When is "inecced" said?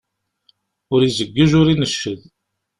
1.73-2.21